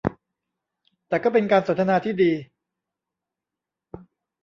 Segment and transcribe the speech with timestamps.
[1.07, 2.31] แต่ก็เป็นการสนทนาที่ดี